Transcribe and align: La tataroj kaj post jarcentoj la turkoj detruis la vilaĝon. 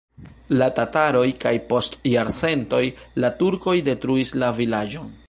La 0.59 0.67
tataroj 0.79 1.25
kaj 1.43 1.51
post 1.73 1.99
jarcentoj 2.13 2.81
la 3.25 3.33
turkoj 3.43 3.77
detruis 3.91 4.35
la 4.43 4.55
vilaĝon. 4.63 5.19